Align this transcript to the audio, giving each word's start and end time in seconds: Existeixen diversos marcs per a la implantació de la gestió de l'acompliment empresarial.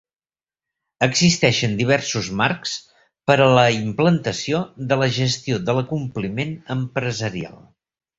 Existeixen 1.07 1.75
diversos 1.81 2.29
marcs 2.39 2.73
per 3.31 3.35
a 3.45 3.49
la 3.59 3.65
implantació 3.81 4.61
de 4.93 4.97
la 5.03 5.11
gestió 5.19 5.61
de 5.69 5.77
l'acompliment 5.81 6.57
empresarial. 6.79 7.61